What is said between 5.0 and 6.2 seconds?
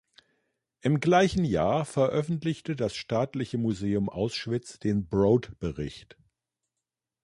"Broad-Bericht".